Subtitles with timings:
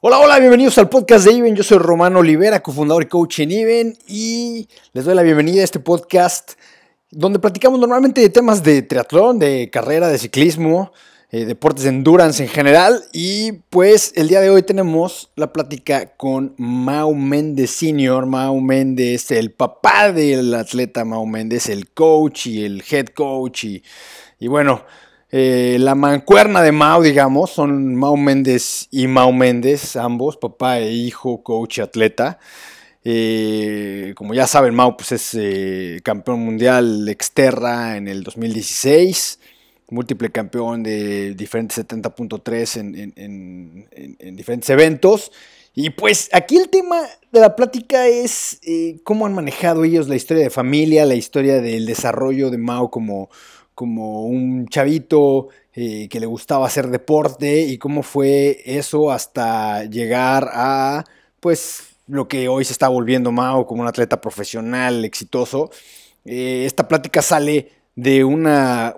[0.00, 1.56] Hola, hola, bienvenidos al podcast de Iben.
[1.56, 5.64] Yo soy Romano Olivera, cofundador y coach en Iben, y les doy la bienvenida a
[5.64, 6.52] este podcast
[7.10, 10.92] donde platicamos normalmente de temas de triatlón, de carrera, de ciclismo,
[11.32, 13.06] eh, deportes de endurance en general.
[13.12, 18.24] Y pues el día de hoy tenemos la plática con Mau Méndez Senior.
[18.24, 23.64] Mau Méndez, el papá del atleta Mau Méndez, el coach y el head coach.
[23.64, 23.82] Y,
[24.38, 24.84] y bueno,
[25.30, 30.90] eh, la mancuerna de Mao, digamos, son Mao Méndez y Mao Méndez, ambos, papá e
[30.90, 32.38] hijo, coach y atleta.
[33.04, 39.38] Eh, como ya saben, Mao pues, es eh, campeón mundial exterra en el 2016,
[39.90, 43.86] múltiple campeón de diferentes 70.3 en,
[44.18, 45.30] en, diferentes eventos.
[45.74, 48.60] Y pues aquí el tema de la plática es
[49.04, 53.28] cómo han manejado ellos la historia de familia, la historia del desarrollo de Mao como
[53.78, 60.50] como un chavito eh, que le gustaba hacer deporte y cómo fue eso hasta llegar
[60.52, 61.04] a,
[61.38, 65.70] pues, lo que hoy se está volviendo Mao como un atleta profesional exitoso.
[66.24, 68.96] Eh, esta plática sale de una,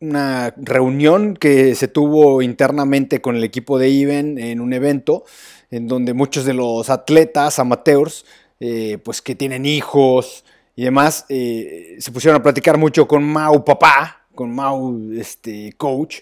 [0.00, 5.24] una, reunión que se tuvo internamente con el equipo de Iben en un evento
[5.70, 8.24] en donde muchos de los atletas amateurs,
[8.58, 10.46] eh, pues que tienen hijos,
[10.78, 16.18] y demás, eh, se pusieron a platicar mucho con Mau papá, con Mau este, coach,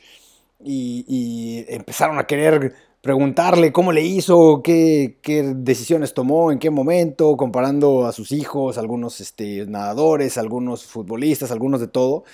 [0.64, 5.18] y, empezaron a querer preguntarle cómo le hizo, qué,
[5.56, 11.82] decisiones tomó, en qué momento, comparando a sus hijos, algunos este, nadadores, algunos futbolistas, algunos
[11.82, 12.24] de todo.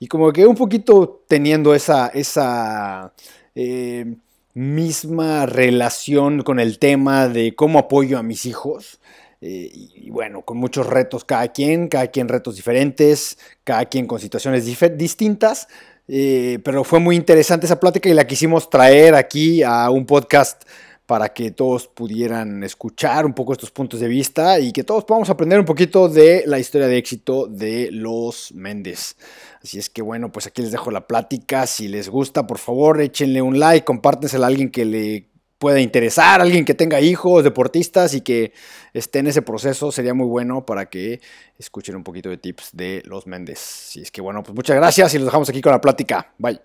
[0.00, 3.12] Y como que un poquito teniendo esa, esa
[3.54, 4.16] eh,
[4.54, 8.98] misma relación con el tema de cómo apoyo a mis hijos.
[9.40, 14.20] Eh, y, bueno, con muchos retos cada quien, cada quien retos diferentes, cada quien con
[14.20, 15.68] situaciones distintas.
[16.08, 20.62] Eh, pero fue muy interesante esa plática y la quisimos traer aquí a un podcast
[21.06, 25.30] para que todos pudieran escuchar un poco estos puntos de vista y que todos podamos
[25.30, 29.16] aprender un poquito de la historia de éxito de los Méndez.
[29.62, 31.66] Así es que bueno, pues aquí les dejo la plática.
[31.66, 35.28] Si les gusta, por favor, échenle un like, compártensela a alguien que le
[35.58, 38.52] pueda interesar, alguien que tenga hijos, deportistas y que
[38.92, 41.20] esté en ese proceso, sería muy bueno para que
[41.58, 43.58] escuchen un poquito de tips de los Méndez.
[43.58, 46.32] Si es que bueno, pues muchas gracias y los dejamos aquí con la plática.
[46.38, 46.60] Bye.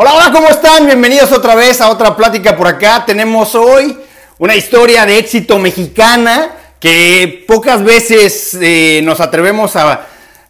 [0.00, 0.86] Hola, hola, ¿cómo están?
[0.86, 3.04] Bienvenidos otra vez a otra plática por acá.
[3.04, 3.98] Tenemos hoy
[4.38, 10.06] una historia de éxito mexicana que pocas veces eh, nos atrevemos a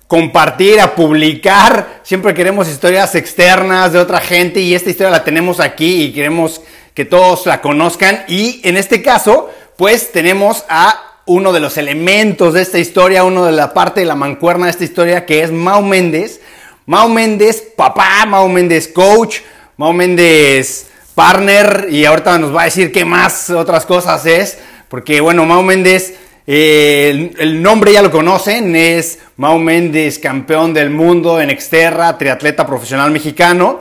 [0.06, 2.00] compartir, a publicar.
[2.02, 6.60] Siempre queremos historias externas de otra gente y esta historia la tenemos aquí y queremos
[6.94, 8.24] que todos la conozcan.
[8.28, 13.44] Y en este caso, pues tenemos a uno de los elementos de esta historia, uno
[13.44, 16.40] de la parte de la mancuerna de esta historia, que es Mau Méndez.
[16.86, 19.40] Mau Méndez, papá, Mau Méndez, coach,
[19.76, 24.58] Mau Méndez, partner, y ahorita nos va a decir qué más otras cosas es.
[24.88, 26.14] Porque bueno, Mau Méndez,
[26.46, 32.66] eh, el, nombre ya lo conocen, es Mau Méndez, campeón del mundo en Exterra, triatleta
[32.66, 33.80] profesional mexicano.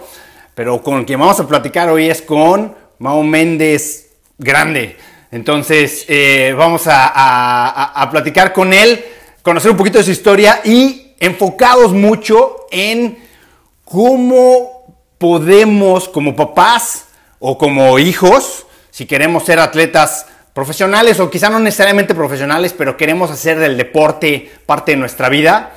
[0.53, 4.97] Pero con quien vamos a platicar hoy es con Mau Méndez Grande.
[5.31, 9.03] Entonces eh, vamos a, platicar con él,
[9.41, 13.17] conocer un poquito de su historia y enfocados mucho en
[13.85, 17.05] cómo podemos como papás
[17.39, 20.25] o como hijos, si queremos ser atletas
[20.57, 25.73] profesionales o quizá no necesariamente profesionales, pero queremos hacer del deporte parte de nuestra vida,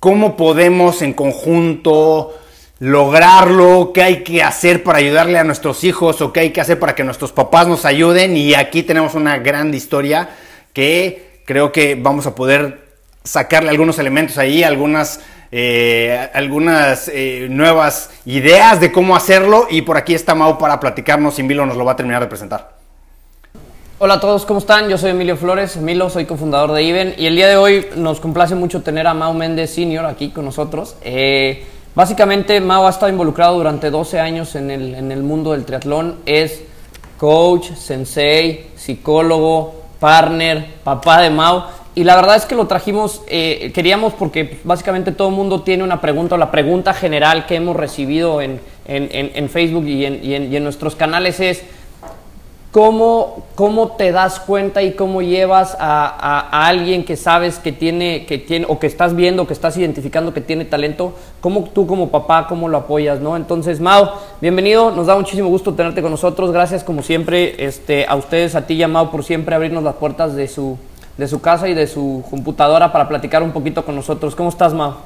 [0.00, 2.36] ¿cómo podemos en conjunto
[2.80, 3.92] lograrlo?
[3.94, 6.96] ¿Qué hay que hacer para ayudarle a nuestros hijos o qué hay que hacer para
[6.96, 8.36] que nuestros papás nos ayuden?
[8.36, 10.28] Y aquí tenemos una gran historia
[10.72, 12.80] que creo que vamos a poder
[13.22, 15.20] sacarle algunos elementos ahí, algunas...
[15.52, 21.38] Eh, algunas eh, nuevas ideas de cómo hacerlo y por aquí está Mau para platicarnos
[21.38, 22.75] y Milo nos lo va a terminar de presentar.
[23.98, 24.90] Hola a todos, ¿cómo están?
[24.90, 28.20] Yo soy Emilio Flores, Milo, soy cofundador de IBEN y el día de hoy nos
[28.20, 30.96] complace mucho tener a Mau Méndez Senior aquí con nosotros.
[31.00, 31.64] Eh,
[31.94, 36.16] básicamente Mau ha estado involucrado durante 12 años en el, en el mundo del triatlón,
[36.26, 36.60] es
[37.16, 41.62] coach, sensei, psicólogo, partner, papá de Mau
[41.94, 45.82] y la verdad es que lo trajimos, eh, queríamos porque básicamente todo el mundo tiene
[45.82, 50.34] una pregunta o la pregunta general que hemos recibido en, en, en, Facebook y, y
[50.34, 51.64] en nuestros canales es
[52.76, 58.36] ¿Cómo, ¿Cómo te das cuenta y cómo llevas a, alguien que sabes que tiene, que
[58.36, 61.14] tiene, o que estás viendo, que estás identificando que tiene talento?
[61.40, 63.34] ¿Cómo tú como papá, cómo lo apoyas, no?
[63.34, 66.52] Entonces, Mao, bienvenido, nos da muchísimo gusto tenerte con nosotros.
[66.52, 69.94] Gracias como siempre este, a ustedes, a ti y a Mao, por siempre abrirnos las
[69.94, 70.76] puertas de su,
[71.16, 74.36] de su casa y de su computadora para platicar un poquito con nosotros.
[74.36, 74.98] ¿Cómo estás, Mao?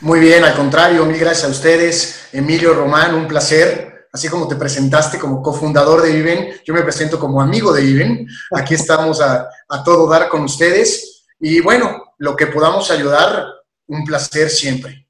[0.00, 2.28] Muy bien, al contrario, mil gracias a ustedes.
[2.32, 3.91] Emilio Román, un placer.
[4.12, 8.28] Así como te presentaste como cofundador de Viven, yo me presento como amigo de Viven.
[8.54, 9.48] Aquí estamos a,
[9.82, 11.24] todo dar con ustedes.
[11.40, 13.46] Y bueno, lo que podamos ayudar,
[13.86, 15.06] un placer siempre.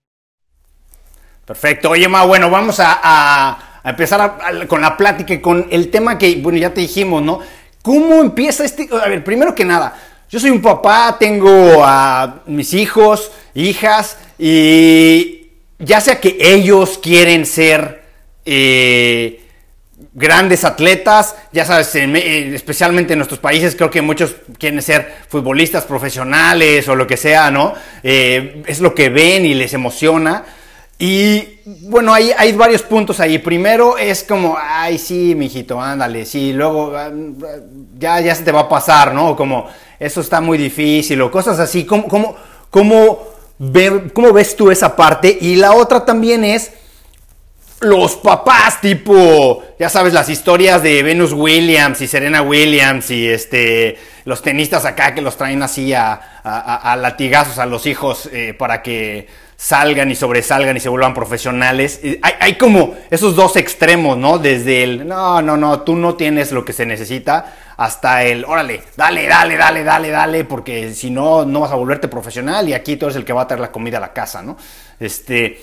[1.45, 1.91] Perfecto.
[1.91, 4.39] Oye, Ma, bueno, vamos a, empezar
[4.69, 7.41] con la plática y con el tema que, bueno, ya te dijimos, ¿no?
[7.83, 8.89] ¿Cómo empieza este?
[8.93, 10.01] A ver, primero que nada,
[10.31, 15.51] yo soy un papá, tengo a mis hijos, hijas, y
[15.81, 18.02] ya sea que ellos quieren ser
[18.44, 19.43] eh,
[20.15, 25.85] grandes atletas, ya sabes, eh, especialmente en nuestros países, creo que muchos quieren ser futbolistas
[25.85, 27.75] profesionales o lo que sea, ¿no?
[28.03, 30.44] Eh, es lo que ven y les emociona.
[30.99, 33.39] Y bueno, hay, hay varios puntos ahí.
[33.39, 36.53] Primero es como, ay, sí, mijito, ándale, sí.
[36.53, 37.11] Luego, ah,
[37.99, 39.35] ya, ya se te va a pasar, ¿no?
[39.35, 39.69] Como,
[39.99, 41.85] eso está muy difícil o cosas así.
[41.85, 42.37] ¿Cómo, cómo,
[42.71, 43.33] cómo
[44.12, 45.39] ¿Cómo ves tú esa parte?
[45.41, 46.73] Y la otra también es
[47.82, 53.99] los papás, tipo, ya sabes, las historias de Venus Williams y Serena Williams y este,
[54.25, 59.26] los tenistas acá que los traen así a, latigazos a los hijos eh, para que
[59.56, 62.00] salgan y sobresalgan y se vuelvan profesionales.
[62.23, 64.38] Hay, hay, como esos dos extremos, ¿no?
[64.38, 68.82] Desde el, no, no, no, tú no tienes lo que se necesita, hasta el, órale,
[68.96, 72.96] dale, dale, dale, dale, dale, porque si no, no vas a volverte profesional y aquí
[72.96, 74.56] tú eres el que va a traer la comida a la casa, ¿no?
[75.00, 75.61] Este,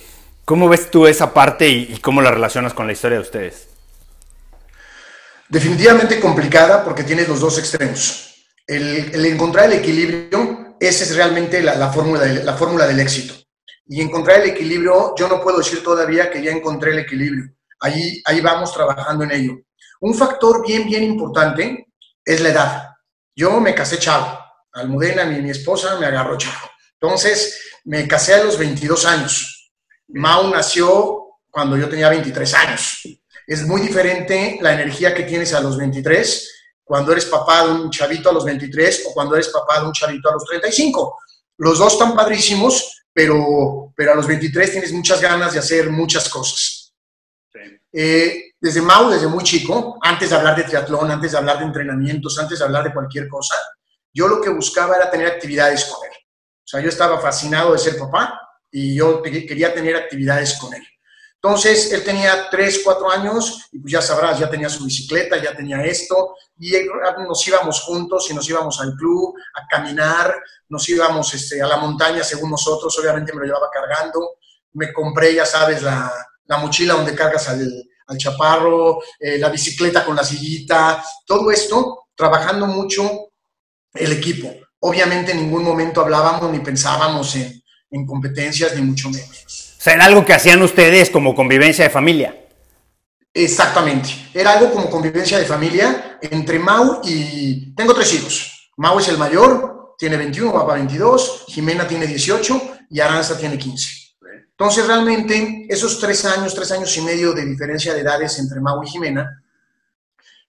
[0.49, 3.67] ¿Cómo ves tú esa parte y, cómo la relacionas con la historia de ustedes?
[5.47, 8.33] Definitivamente complicada porque tienes los dos extremos.
[8.65, 13.35] El, encontrar el equilibrio, esa es realmente la, la, fórmula la fórmula del éxito
[13.85, 17.53] y encontrar el equilibrio, yo no puedo decir todavía que ya encontré el equilibrio.
[17.79, 19.53] Ahí, ahí vamos trabajando en ello.
[20.01, 21.89] Un factor bien, bien importante
[22.25, 22.89] es la edad.
[23.35, 24.39] Yo me casé chavo.
[24.73, 26.71] Almudena, mi, mi esposa, me agarró chavo.
[26.99, 29.55] Entonces, me casé a los 22 años.
[30.09, 33.01] Mau nació cuando yo tenía 23 años.
[33.45, 37.91] Es muy diferente la energía que tienes a los 23 cuando eres papá de un
[37.91, 41.17] chavito a los 23 o cuando eres papá de un chavito a los 35.
[41.57, 46.27] Los dos están padrísimos, pero, pero a los 23 tienes muchas ganas de hacer muchas
[46.29, 46.93] cosas.
[47.91, 51.65] Eh, desde Mau, desde muy chico, antes de hablar de triatlón, antes de hablar de
[51.65, 53.55] entrenamientos, antes de hablar de cualquier cosa,
[54.13, 56.15] yo lo que buscaba era tener actividades con él.
[56.15, 58.39] O sea, yo estaba fascinado de ser papá
[58.71, 60.83] y yo quería tener actividades con él.
[61.41, 65.55] Entonces, él tenía 3, 4 años y pues ya sabrás, ya tenía su bicicleta, ya
[65.55, 66.73] tenía esto y
[67.25, 70.35] nos íbamos juntos y nos íbamos al club a caminar,
[70.67, 74.37] nos íbamos este, a la montaña según nosotros, obviamente me lo llevaba cargando,
[74.73, 76.11] me compré, ya sabes, la,
[76.43, 82.07] la mochila donde cargas al, al chaparro, eh, la bicicleta con la sillita, todo esto
[82.15, 83.29] trabajando mucho
[83.93, 84.53] el equipo.
[84.79, 87.58] Obviamente en ningún momento hablábamos ni pensábamos en,
[87.91, 89.75] en competencias, ni mucho menos.
[89.77, 92.35] O sea, era algo que hacían ustedes como convivencia de familia.
[93.33, 94.09] Exactamente.
[94.33, 97.73] Era algo como convivencia de familia entre Mau y...
[97.75, 98.71] Tengo tres hijos.
[98.77, 103.87] Mau es el mayor, tiene 21, papá 22, Jimena tiene 18 y Aranza tiene 15.
[104.51, 108.83] Entonces, realmente, esos tres años, tres años y medio de diferencia de edades entre Mau
[108.83, 109.41] y Jimena,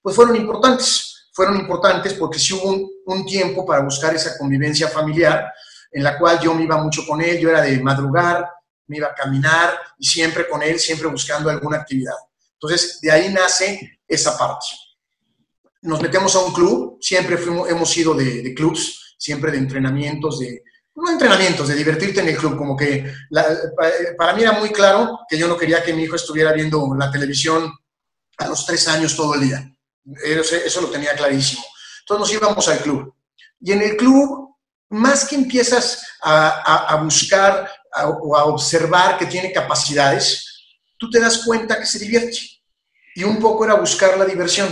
[0.03, 1.29] pues fueron importantes.
[1.33, 5.53] Fueron importantes porque sí hubo un, un tiempo para buscar esa convivencia familiar
[5.91, 8.49] en la cual yo me iba mucho con él, yo era de madrugar,
[8.87, 12.15] me iba a caminar y siempre con él, siempre buscando alguna actividad.
[12.55, 14.67] Entonces, de ahí nace esa parte.
[15.82, 20.41] Nos metemos a un club, siempre fuimos, hemos sido de, de clubs, siempre de entrenamientos,
[20.41, 20.63] de,
[20.94, 23.13] no entrenamientos, de divertirte en el club, como que
[24.19, 27.11] para mí era muy claro que yo no quería que mi hijo estuviera viendo la
[27.11, 27.73] televisión
[28.39, 29.73] a los tres años todo el día.
[30.23, 31.63] Eso, eso lo tenía clarísimo.
[32.01, 33.15] Entonces nos íbamos al club.
[33.61, 34.50] Y en el club,
[34.91, 37.70] más que empiezas a, a, a buscar
[38.20, 40.47] o a observar que tiene capacidades,
[40.97, 42.39] tú te das cuenta que se divierte.
[43.15, 44.69] Y un poco era buscar la diversión.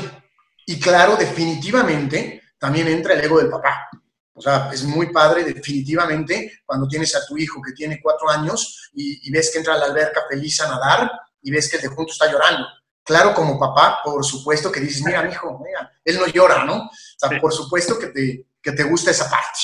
[0.66, 3.88] Y claro, definitivamente también entra el ego del papá.
[4.34, 8.90] O sea, es muy padre definitivamente cuando tienes a tu hijo que tiene cuatro años
[8.94, 11.10] y, ves que entra a la alberca feliz a nadar
[11.42, 12.66] y ves que el de junto está llorando.
[13.02, 16.84] Claro, como papá, por supuesto que dices, mira, mi hijo, mira, él no llora, ¿no?
[16.84, 19.58] O sea, por supuesto que te, que te gusta esa parte.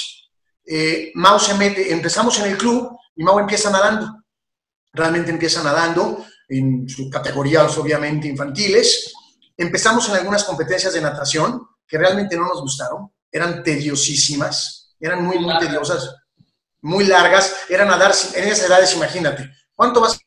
[0.67, 4.23] Eh, Mao se mete, empezamos en el club y Mau empieza nadando.
[4.93, 9.13] Realmente empieza nadando en sus categorías, obviamente, infantiles.
[9.57, 13.13] Empezamos en algunas competencias de natación que realmente no nos gustaron.
[13.31, 16.15] Eran tediosísimas, eran muy, muy tediosas,
[16.81, 17.57] muy largas.
[17.69, 19.51] Era nadar en esas edades, imagínate.
[19.75, 20.19] ¿Cuánto vas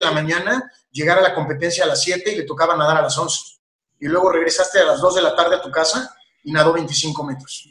[0.00, 3.16] la mañana, llegar a la competencia a las 7 y le tocaba nadar a las
[3.16, 3.60] 11.
[4.00, 7.24] Y luego regresaste a las 2 de la tarde a tu casa y nadó 25
[7.24, 7.68] metros.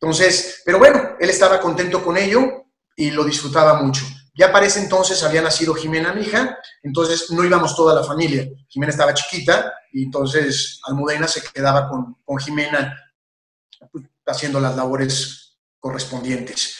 [0.00, 4.04] Entonces, pero bueno, él estaba contento con ello y lo disfrutaba mucho.
[4.34, 8.46] Ya para ese entonces había nacido Jimena, mi hija, entonces no íbamos toda la familia.
[8.68, 12.94] Jimena estaba chiquita y entonces Almudena se quedaba con, con Jimena
[13.90, 16.76] pues, haciendo las labores correspondientes.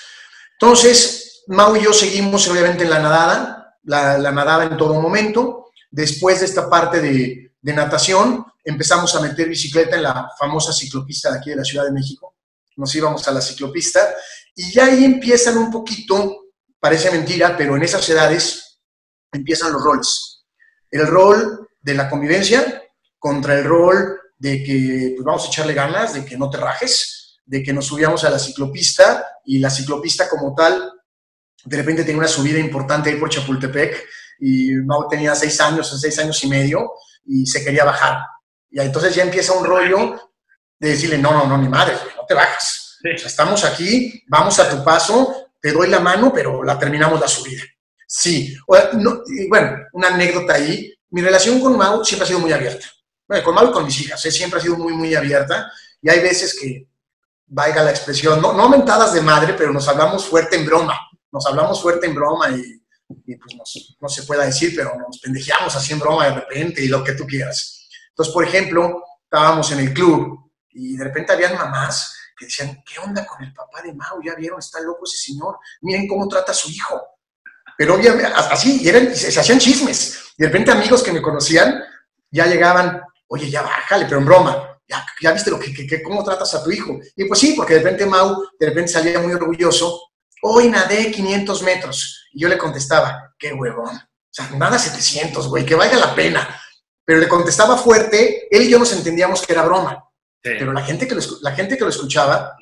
[0.61, 5.71] Entonces, Mau y yo seguimos obviamente en la nadada, la, la nadada en todo momento.
[5.91, 11.31] Después de esta parte de, de natación, empezamos a meter bicicleta en la famosa ciclopista
[11.31, 12.35] de aquí de la Ciudad de México.
[12.77, 14.15] Nos íbamos a la ciclopista
[14.55, 16.47] y ya ahí empiezan un poquito
[16.81, 18.81] parece mentira, pero en esas edades
[19.33, 20.45] empiezan los roles.
[20.91, 22.83] El rol de la convivencia
[23.19, 27.39] contra el rol de que pues, vamos a echarle ganas, de que no te rajes,
[27.45, 30.93] de que nos subíamos a la ciclopista y la ciclopista como tal,
[31.65, 34.05] de repente tenía una subida importante ahí por Chapultepec
[34.41, 36.91] y Mau tenía seis años, seis años y medio
[37.25, 38.19] y se quería bajar.
[38.71, 40.31] Y entonces ya empieza un rollo
[40.79, 42.99] de decirle, no, no, no, ni madre, no te bajas.
[43.03, 47.63] estamos aquí, vamos a tu paso, te doy la mano, pero la terminamos la subida.
[48.07, 50.93] Sí, bueno, una anécdota ahí.
[51.11, 52.87] Mi relación con Mau siempre ha sido muy abierta.
[53.27, 54.31] Bueno, con Mau y con mis hijas, ¿eh?
[54.31, 55.71] siempre ha sido muy, muy abierta.
[56.01, 56.87] Y hay veces que,
[57.47, 60.99] valga la expresión, no, no mentadas de madre, pero nos hablamos fuerte en broma.
[61.31, 62.81] Nos hablamos fuerte en broma y,
[63.37, 67.05] pues no se pueda decir, pero nos pendejeamos así en broma de repente y lo
[67.05, 67.86] que tú quieras.
[68.17, 72.99] Entonces, por ejemplo, estábamos en el club y de repente habían mamás que decían, ¿qué
[72.99, 74.21] onda con el papá de Mao?
[74.25, 76.99] Ya vieron, está loco ese señor, miren cómo trata a su hijo.
[77.77, 80.33] Pero obviamente, así, y eran, se, hacían chismes.
[80.39, 81.83] De repente amigos que me conocían
[82.31, 84.81] ya llegaban, oye, ya bájale, pero en broma,
[85.21, 86.99] ya, viste lo que, que, cómo tratas a tu hijo.
[87.17, 90.09] Y pues sí, porque de repente Mau, de repente salía muy orgulloso,
[90.41, 92.29] hoy nadé 500 metros.
[92.33, 96.61] Y yo le contestaba, qué huevón, o sea, nada 700, güey, que valga la pena.
[97.07, 100.05] Pero le contestaba fuerte, él y yo nos entendíamos que era broma.
[100.43, 102.55] Pero la gente, que lo, la gente que lo escuchaba,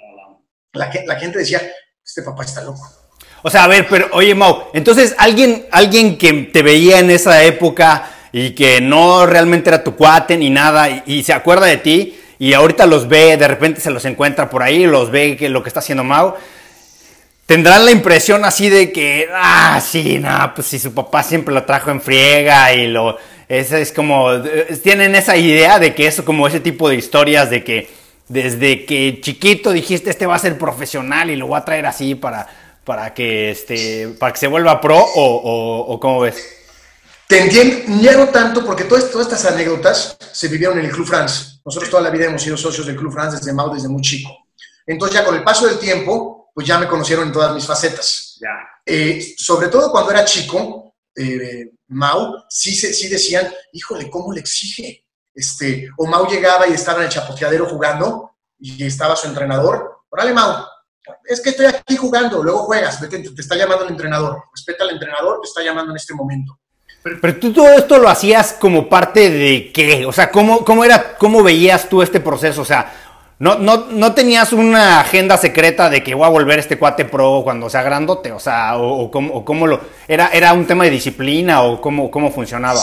[0.72, 1.60] la, la gente decía,
[2.04, 2.88] este papá está loco.
[3.42, 7.42] O sea, a ver, pero oye, Mau, entonces alguien, alguien que te veía en esa
[7.44, 12.18] época y que no realmente era tu cuate ni nada y, se acuerda de ti
[12.38, 15.62] y ahorita los ve, de repente se los encuentra por ahí, los ve que lo
[15.62, 16.34] que está haciendo Mau,
[17.46, 21.64] tendrán la impresión así de que, ah, sí, no, pues si su papá siempre lo
[21.64, 23.16] trajo en friega y lo
[23.48, 24.30] es como,
[24.82, 27.90] tienen esa idea de que eso, como ese tipo de historias de que
[28.28, 32.14] desde que chiquito dijiste este va a ser profesional y lo voy a traer así
[32.14, 32.48] para,
[32.84, 36.42] para, que, este, para que se vuelva pro o, o, cómo ves?
[37.28, 41.60] Te entiendo, tanto porque todas, todas estas anécdotas se vivieron en el Club France.
[41.64, 44.46] Nosotros toda la vida hemos sido socios del Club France desde Mau, desde muy chico.
[44.86, 48.38] Entonces ya con el paso del tiempo, pues ya me conocieron en todas mis facetas.
[48.40, 48.48] Ya.
[48.86, 55.04] Eh, sobre todo cuando era chico, eh, Mau, sí, sí decían, híjole, ¿cómo le exige?
[55.34, 60.04] Este, o Mau llegaba y estaba en el chapoteadero jugando y estaba su entrenador.
[60.08, 60.64] Órale, Mau,
[61.24, 64.90] es que estoy aquí jugando, luego juegas, te, te está llamando el entrenador, respeta al
[64.90, 66.58] entrenador, te está llamando en este momento.
[67.20, 70.06] Pero, tú todo esto lo hacías como parte de qué?
[70.06, 72.62] O sea, ¿cómo, cómo, era, ¿cómo veías tú este proceso?
[72.62, 73.03] O sea,
[73.38, 77.40] no, no, no tenías una agenda secreta de que voy a volver este cuate pro
[77.42, 79.80] cuando sea grandote, o sea, o, cómo, lo...
[80.06, 82.80] Era, ¿Era un tema de disciplina o cómo, cómo funcionaba?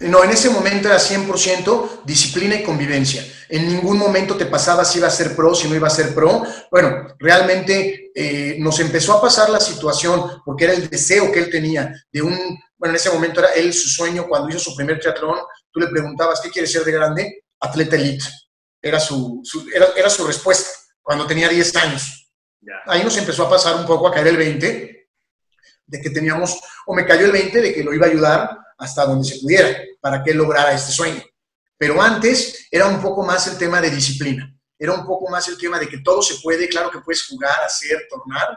[0.00, 3.24] No, en ese momento era 100% disciplina y convivencia.
[3.48, 6.14] En ningún momento te pasaba si iba a ser pro, si no iba a ser
[6.14, 6.42] pro.
[6.70, 11.50] Bueno, realmente eh, nos empezó a pasar la situación porque era el deseo que él
[11.50, 12.32] tenía de un,
[12.76, 15.38] bueno, en ese momento era él su sueño cuando hizo su primer triatlón.
[15.70, 17.44] Tú le preguntabas, ¿qué quiere ser de grande?
[17.60, 18.24] Atleta elite
[18.82, 20.68] era su, era, era, su respuesta
[21.00, 22.32] cuando tenía 10 años.
[22.86, 25.08] Ahí nos empezó a pasar un poco a caer el 20
[25.86, 29.04] de que teníamos, o me cayó el 20 de que lo iba a ayudar hasta
[29.06, 31.22] donde se pudiera para que él lograra este sueño.
[31.78, 35.58] Pero antes era un poco más el tema de disciplina, era un poco más el
[35.58, 38.56] tema de que todo se puede, claro que puedes jugar, hacer, tornar.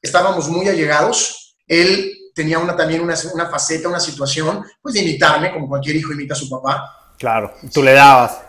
[0.00, 5.52] Estábamos muy allegados, él tenía una, también una, una faceta, una situación, pues de imitarme,
[5.52, 7.14] como cualquier hijo imita a su papá.
[7.18, 8.46] Claro, tú le dabas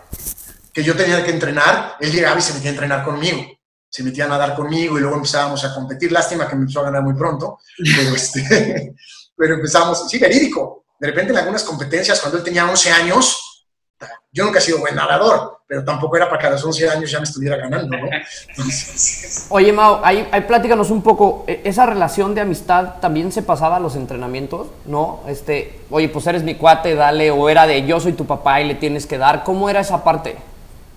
[0.78, 3.44] que yo tenía que entrenar, él llegaba y se metía a entrenar conmigo.
[3.90, 6.12] Se metía a nadar conmigo y luego empezábamos a competir.
[6.12, 8.94] Lástima que me empezó a ganar muy pronto, pero, este,
[9.36, 10.86] pero empezamos, sí, verídico.
[11.00, 13.66] De repente en algunas competencias, cuando él tenía 11 años,
[14.32, 17.10] yo nunca he sido buen nadador, pero tampoco era para que a los 11 años
[17.10, 18.08] ya me estuviera ganando, ¿no?
[19.50, 20.46] Oye, Mao, ahí, ahí
[20.92, 24.68] un poco, ¿e, ¿esa relación de amistad también se pasaba a los entrenamientos?
[24.86, 25.22] ¿No?
[25.28, 28.68] Este, oye, pues eres mi cuate, dale, o era de yo soy tu papá y
[28.68, 30.38] le tienes que dar, ¿cómo era esa parte?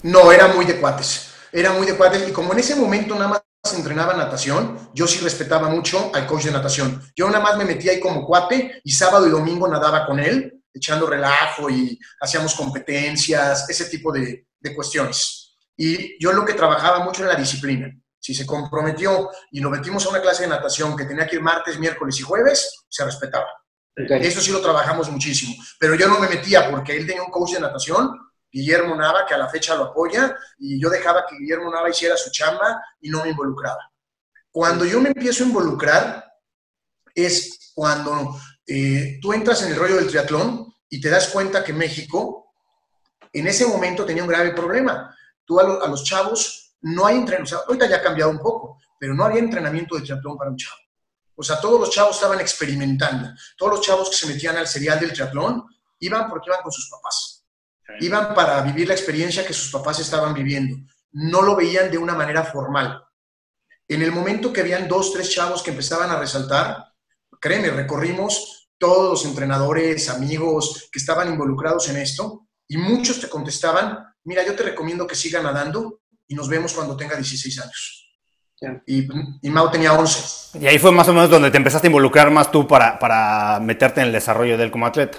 [0.02, 1.32] No, era muy de cuates.
[1.52, 2.28] Era muy de cuates.
[2.28, 6.44] Y como en ese momento nada más entrenaba natación, yo sí respetaba mucho al coach
[6.44, 7.02] de natación.
[7.14, 10.62] Yo nada más me metía ahí como cuate y sábado y domingo nadaba con él,
[10.72, 15.56] echando relajo y hacíamos competencias, ese tipo de, cuestiones.
[15.76, 17.90] Y yo lo que trabajaba mucho era la disciplina.
[18.18, 21.42] Si se comprometió y lo metimos a una clase de natación que tenía que ir
[21.42, 23.48] martes, miércoles y jueves, se respetaba.
[23.96, 25.54] Eso sí lo trabajamos muchísimo.
[25.78, 28.10] Pero yo no me metía porque él tenía un coach de natación,
[28.50, 32.16] Guillermo Nava, que a la fecha lo apoya, y yo dejaba que Guillermo Nava hiciera
[32.16, 33.90] su chamba y no me involucraba.
[34.50, 36.24] Cuando yo me empiezo a involucrar
[37.14, 41.72] es cuando eh, tú entras en el rollo del triatlón y te das cuenta que
[41.72, 42.52] México
[43.32, 45.14] en ese momento tenía un grave problema.
[45.44, 49.24] Tú a, los chavos no hay entrenamiento, ahorita ya ha cambiado un poco, pero no
[49.24, 50.76] había entrenamiento de triatlón para un chavo.
[51.36, 53.30] O sea, todos los chavos estaban experimentando.
[53.56, 55.64] Todos los chavos que se metían al serial del triatlón
[56.00, 57.29] iban porque iban con sus papás.
[58.00, 60.76] Iban para vivir la experiencia que sus papás estaban viviendo.
[61.12, 63.02] No lo veían de una manera formal.
[63.88, 66.84] En el momento que habían dos, tres chavos que empezaban a resaltar,
[67.40, 73.98] créeme, recorrimos todos los entrenadores, amigos que estaban involucrados en esto y muchos te contestaban,
[74.24, 78.06] mira, yo te recomiendo que siga nadando y nos vemos cuando tenga 16 años.
[78.86, 79.08] Y,
[79.42, 80.58] y, Mau tenía 11.
[80.58, 83.58] Y ahí fue más o menos donde te empezaste a involucrar más tú para, para
[83.58, 85.18] meterte en el desarrollo de él como atleta.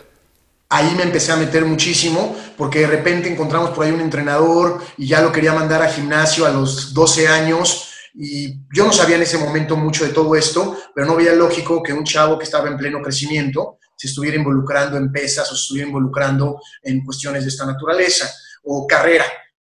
[0.73, 5.05] Ahí me empecé a meter muchísimo porque de repente encontramos por ahí un entrenador y
[5.05, 9.23] ya lo quería mandar a gimnasio a los 12 años y yo no sabía en
[9.23, 12.69] ese momento mucho de todo esto, pero no veía lógico que un chavo que estaba
[12.69, 17.49] en pleno crecimiento se estuviera involucrando en pesas o se estuviera involucrando en cuestiones de
[17.49, 18.31] esta naturaleza.
[18.63, 19.25] O carrera.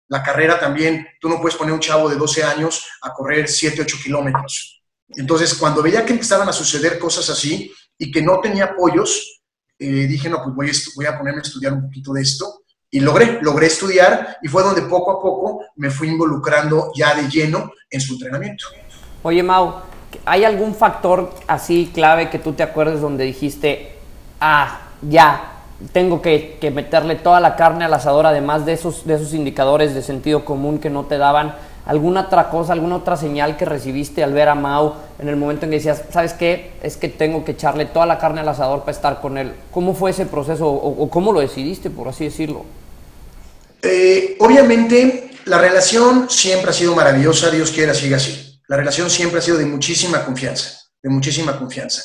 [0.06, 3.82] La carrera también, tú no puedes poner un chavo de 12 años a correr 7,
[3.82, 4.82] 8 kilómetros.
[5.08, 9.41] Entonces, cuando veía que empezaban a suceder cosas así y que no tenía apoyos,
[9.82, 13.40] eh, dije, no, pues voy a, ponerme a estudiar un poquito de esto y logré,
[13.42, 18.00] logré estudiar y fue donde poco a poco me fui involucrando ya de lleno en
[18.00, 18.66] su entrenamiento.
[19.22, 19.80] Oye, Mau,
[20.24, 23.96] ¿hay algún factor así clave que tú te acuerdes donde dijiste,
[24.40, 25.52] ah, ya,
[25.92, 30.02] tengo que, meterle toda la carne al asador, además de esos, de esos indicadores de
[30.02, 31.56] sentido común que no te daban?
[31.84, 35.66] ¿Alguna otra cosa, alguna otra señal que recibiste al ver a Mau en el momento
[35.66, 36.72] en que decías, ¿sabes qué?
[36.82, 39.52] Es que tengo que echarle toda la carne al asador para estar con él.
[39.70, 42.64] ¿Cómo fue ese proceso o cómo lo decidiste, por así decirlo?
[43.82, 48.60] Eh, obviamente, la relación siempre ha sido maravillosa, Dios quiera siga así.
[48.68, 52.02] La relación siempre ha sido de muchísima confianza, de muchísima confianza.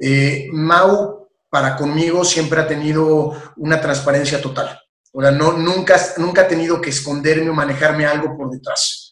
[0.00, 4.76] Eh, Mau, para conmigo, siempre ha tenido una transparencia total.
[5.12, 9.03] O sea, no, nunca, nunca ha tenido que esconderme o manejarme algo por detrás.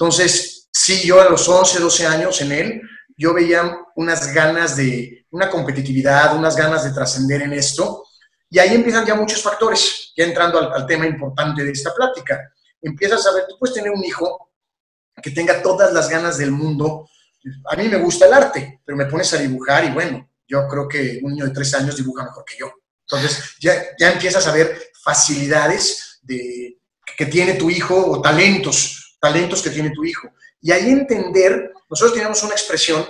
[0.00, 2.82] Entonces, sí, yo a los 11, 12 años en él,
[3.18, 8.06] yo veía unas ganas de, una competitividad, unas ganas de trascender en esto,
[8.48, 12.50] y ahí empiezan ya muchos factores, ya entrando al, tema importante de esta plática.
[12.80, 14.50] Empiezas a ver, tú puedes tener un hijo
[15.22, 17.06] que tenga todas las ganas del mundo.
[17.70, 20.88] A mí me gusta el arte, pero me pones a dibujar y bueno, yo creo
[20.88, 22.72] que un niño de tres años dibuja mejor que yo.
[23.02, 26.78] Entonces ya, ya empiezas a ver facilidades de,
[27.18, 30.28] que tiene tu hijo o talentos, talentos que tiene tu hijo.
[30.60, 33.06] Y ahí entender, nosotros tenemos una expresión,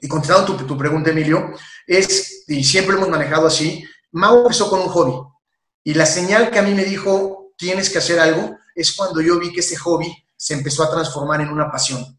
[0.00, 1.54] y contestando tu, tu pregunta, Emilio,
[1.86, 5.12] es, y siempre lo hemos manejado así, Mau empezó con un hobby
[5.82, 9.38] y la señal que a mí me dijo, tienes que hacer algo, es cuando yo
[9.38, 12.18] vi que ese hobby se empezó a transformar en una pasión.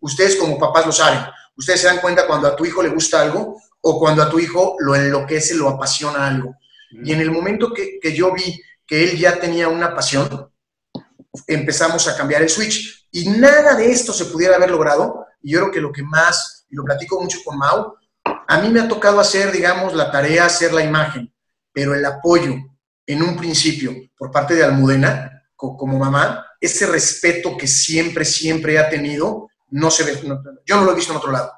[0.00, 1.20] Ustedes como papás lo saben,
[1.56, 4.38] ustedes se dan cuenta cuando a tu hijo le gusta algo o cuando a tu
[4.38, 6.54] hijo lo enloquece, lo apasiona algo.
[6.90, 10.50] Y en el momento que, que yo vi que él ya tenía una pasión,
[11.46, 13.08] empezamos a cambiar el switch.
[13.10, 15.26] Y nada de esto se pudiera haber logrado.
[15.42, 17.94] Y yo creo que lo que más, y lo platico mucho con Mau,
[18.46, 21.32] a mí me ha tocado hacer, digamos, la tarea, hacer la imagen,
[21.72, 22.56] pero el apoyo
[23.06, 28.88] en un principio por parte de Almudena, como mamá, ese respeto que siempre, siempre ha
[28.88, 30.20] tenido, no se ve,
[30.66, 31.52] yo no lo he visto en otro lado.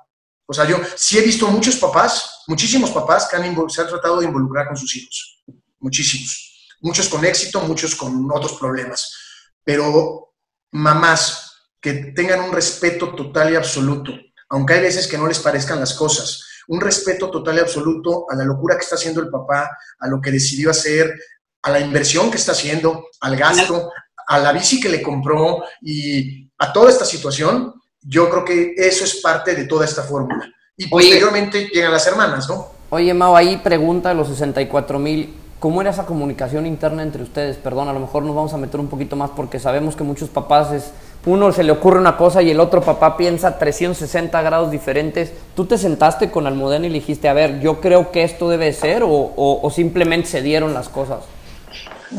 [0.47, 4.19] O sea, yo sí he visto muchos papás, muchísimos papás que han, se han tratado
[4.19, 5.45] de involucrar con sus hijos,
[5.79, 6.49] muchísimos.
[6.83, 9.15] Muchos con éxito, muchos con otros problemas.
[9.71, 10.33] Pero
[10.73, 14.11] mamás que tengan un respeto total y absoluto,
[14.49, 18.35] aunque hay veces que no les parezcan las cosas, un respeto total y absoluto a
[18.35, 21.15] la locura que está haciendo el papá, a lo que decidió hacer,
[21.63, 23.93] a la inversión que está haciendo, al gasto,
[24.27, 29.05] a la bici que le compró y a toda esta situación, yo creo que eso
[29.05, 30.53] es parte de toda esta fórmula.
[30.77, 32.73] Y posteriormente llegan las hermanas, ¿no?
[32.91, 37.57] Oye, Mau, ahí pregunta los 64 mil, ¿cómo era esa comunicación interna entre ustedes?
[37.57, 40.29] Perdón, a lo mejor nos vamos a meter un poquito más porque sabemos que muchos
[40.29, 40.93] papás es
[41.27, 45.33] uno se le ocurre una cosa y el otro papá piensa 360 grados diferentes.
[45.55, 48.73] ¿Tú te sentaste con Almudena y le dijiste, a ver, yo creo que esto debe
[48.73, 51.19] ser o, simplemente se dieron las cosas?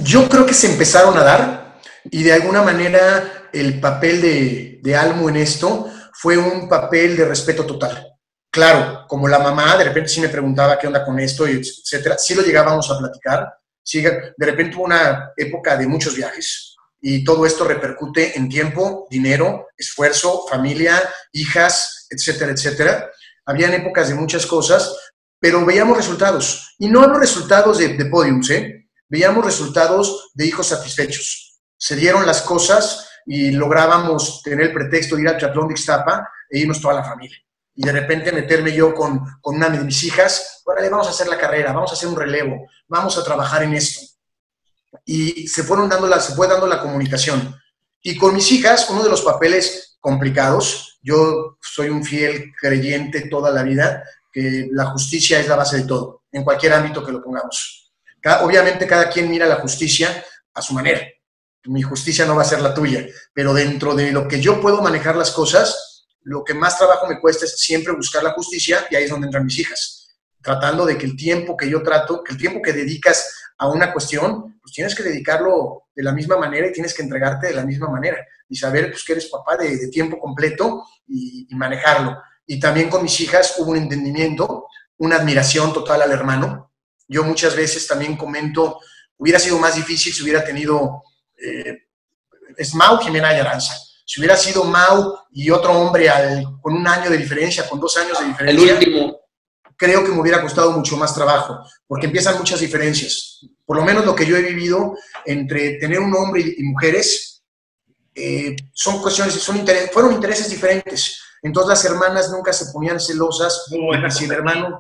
[0.04, 1.78] Yo creo que se empezaron a dar
[2.12, 7.26] y de alguna manera el papel de, de Almo en esto fue un papel de
[7.26, 8.11] respeto total.
[8.52, 12.36] Claro, como la mamá de repente sí me preguntaba qué onda con esto, etcétera, sí
[12.36, 13.48] lo llegábamos a platicar.
[13.82, 19.08] Sí, de repente hubo una época de muchos viajes, y todo esto repercute en tiempo,
[19.10, 23.10] dinero, esfuerzo, familia, hijas, etcétera, etcétera.
[23.46, 24.96] Habían épocas de muchas cosas,
[25.40, 26.76] pero veíamos resultados.
[26.78, 28.88] Y no hablo resultados de, de podiums, ¿eh?
[29.10, 31.60] veíamos resultados de hijos satisfechos.
[31.78, 36.30] Se dieron las cosas y lográbamos tener el pretexto de ir al triatlón de Ixtapa
[36.50, 37.38] e irnos toda la familia.
[37.76, 41.28] Y de repente meterme yo con, con una de mis hijas, órale, vamos a hacer
[41.28, 44.06] la carrera, vamos a hacer un relevo, vamos a trabajar en esto.
[45.06, 47.56] Y se, fueron dando la, se fue dando la comunicación.
[48.02, 53.52] Y con mis hijas, uno de los papeles complicados, yo soy un fiel creyente toda
[53.52, 57.24] la vida, que la justicia es la base de todo, en cualquier ámbito que lo
[57.24, 57.92] pongamos.
[58.42, 61.02] obviamente cada quien mira la justicia a su manera
[61.66, 64.82] mi justicia no va a ser la tuya, pero dentro de lo que yo puedo
[64.82, 65.91] manejar las cosas,
[66.24, 69.28] lo que más trabajo me cuesta es siempre buscar la justicia y ahí es donde
[69.28, 72.74] entran mis hijas, tratando de que el tiempo que yo trato, que el tiempo que
[72.74, 77.04] dedicas a una cuestión, pues tienes que dedicarlo de la misma manera y tienes que
[77.04, 78.18] entregarte de la misma manera
[78.50, 82.18] y saber pues, que eres papá de, tiempo completo y, manejarlo.
[82.46, 86.72] Y también con mis hijas hubo un entendimiento, una admiración total al hermano.
[87.08, 88.80] Yo muchas veces también comento,
[89.18, 91.04] hubiera sido más difícil si hubiera tenido
[91.38, 91.88] eh,
[92.58, 93.76] es Mau Jimena y Aranza.
[94.12, 96.10] Si hubiera sido Mau y otro hombre
[96.62, 98.78] con un año de diferencia, con dos años de diferencia,
[99.78, 103.40] creo que me hubiera costado mucho más trabajo, porque empiezan muchas diferencias.
[103.66, 107.42] Por lo menos lo que yo he vivido entre tener un hombre y, mujeres,
[108.14, 111.18] eh, son cuestiones, son fueron intereses diferentes.
[111.42, 113.64] Entonces las hermanas nunca se ponían celosas,
[114.10, 114.78] si el hermano,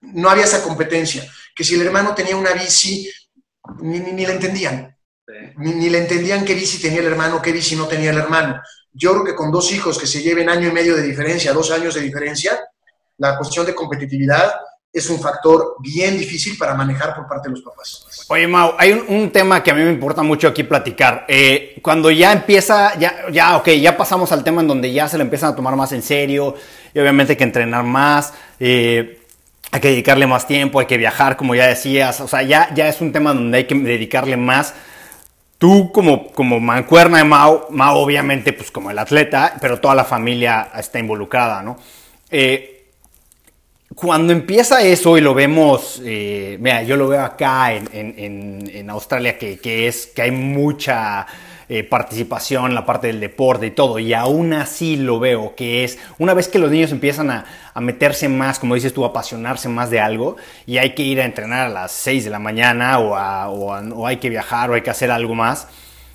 [0.00, 3.08] no había esa competencia, que si el hermano tenía una bici,
[3.78, 4.93] ni, ni, ni la entendían.
[5.56, 8.60] Ni, le entendían qué bici tenía el hermano, qué bici no tenía el hermano.
[8.92, 11.70] Yo creo que con dos hijos que se lleven año y medio de diferencia, dos
[11.70, 12.60] años de diferencia,
[13.18, 14.52] la cuestión de competitividad
[14.92, 18.26] es un factor bien difícil para manejar por parte de los papás.
[18.28, 21.24] Oye, Mau, hay un, tema que a mí me importa mucho aquí platicar.
[21.26, 25.16] Eh, cuando ya empieza, ya, ya, ok, ya pasamos al tema en donde ya se
[25.18, 26.54] lo empiezan a tomar más en serio
[26.94, 28.34] y obviamente hay que entrenar más.
[28.60, 29.20] Eh,
[29.72, 32.20] hay que dedicarle más tiempo, hay que viajar, como ya decías.
[32.20, 34.74] O sea, ya, ya es un tema donde hay que dedicarle más
[35.64, 40.04] Tú como, como mancuerna de Mao, Mao obviamente pues como el atleta, pero toda la
[40.04, 41.78] familia está involucrada, ¿no?
[42.30, 42.90] Eh,
[43.94, 48.90] cuando empieza eso y lo vemos, eh, mira, yo lo veo acá en, en, en
[48.90, 51.26] Australia que, que, es que hay mucha
[51.68, 55.98] eh, participación la parte del deporte y todo, y aún así lo veo, que es
[56.18, 57.44] una vez que los niños empiezan a,
[57.80, 61.24] meterse más, como dices tú, a apasionarse más de algo, y hay que ir a
[61.24, 64.90] entrenar a las 6 de la mañana, o, o, hay que viajar, o hay que
[64.90, 65.68] hacer algo más,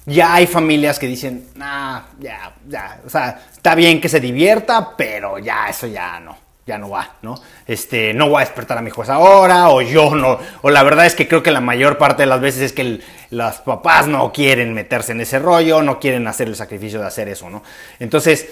[0.06, 4.96] ya hay familias que dicen, ah, ya, ya, o sea, está bien que se divierta,
[4.96, 7.42] pero ya, eso ya no ya no va, ¿no?
[7.66, 11.08] Este, no voy a despertar a mi juez ahora, o yo no, o la verdad
[11.08, 13.02] es que creo que la mayor parte de las veces es que
[13.32, 17.28] los papás no quieren meterse en ese rollo, no quieren hacer el sacrificio de hacer
[17.28, 17.64] eso, ¿no?
[18.00, 18.48] Entonces,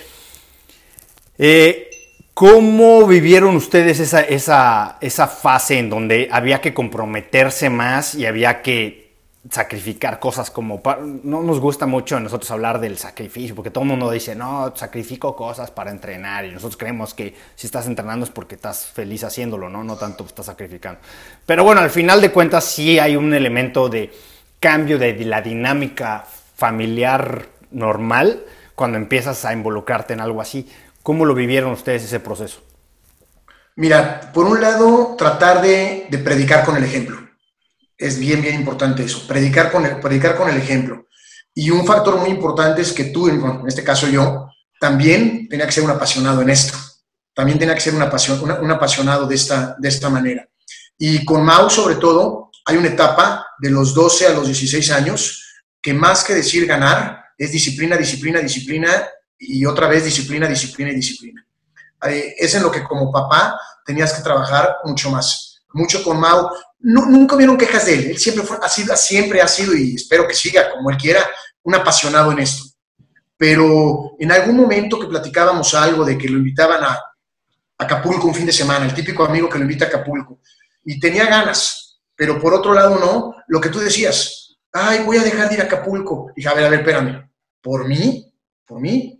[1.37, 1.91] eh,
[2.33, 8.63] ¿cómo vivieron ustedes esa, esa, esa fase en donde había que comprometerse más y había
[8.63, 9.06] que
[9.51, 10.81] sacrificar cosas como...
[11.23, 14.73] No nos gusta mucho a nosotros hablar del sacrificio, porque todo el mundo dice, no,
[14.75, 19.23] sacrifico cosas para entrenar y nosotros creemos que si estás entrenando es porque estás feliz
[19.23, 19.83] haciéndolo, ¿no?
[19.83, 20.99] No tanto estás sacrificando.
[21.45, 24.11] Pero bueno, al final de cuentas sí hay un elemento de
[24.59, 28.43] cambio de la dinámica familiar normal
[28.75, 30.69] cuando empiezas a involucrarte en algo así.
[31.03, 32.61] ¿Cómo lo vivieron ustedes ese proceso?
[33.75, 37.26] Mira, por un lado, tratar de, de predicar con el ejemplo
[37.97, 41.07] es bien, bien importante eso, predicar con el, predicar con el ejemplo.
[41.53, 45.71] Y un factor muy importante es que tú, en este caso yo, también tenía que
[45.71, 46.77] ser un apasionado en esto.
[47.33, 50.47] También tenía que ser un, un apasionado de esta, de esta manera.
[50.97, 55.43] Y con Mau, sobre todo, hay una etapa de los 12 a los 16 años
[55.81, 59.07] que más que decir ganar, es disciplina, disciplina, disciplina
[59.39, 61.45] y otra vez disciplina, disciplina y disciplina.
[62.03, 65.46] Eh, es en lo que como papá tenías que trabajar mucho más.
[65.73, 66.49] Mucho con Mau,
[66.79, 68.11] nunca hubieron quejas de él.
[68.11, 71.27] Él siempre, ha sido, siempre ha sido, y espero que siga como él quiera,
[71.63, 72.63] un apasionado en esto.
[73.35, 76.99] Pero en algún momento que platicábamos algo de que lo invitaban a
[77.77, 80.39] Acapulco un fin de semana, el típico amigo que lo invita a Acapulco,
[80.83, 85.23] y tenía ganas, pero por otro lado no, lo que tú decías, ay, voy a
[85.23, 86.31] dejar de ir a Acapulco.
[86.35, 87.29] Dije, a ver, a ver, espérame,
[87.61, 88.33] ¿por mí?
[88.65, 89.16] ¿Por mí?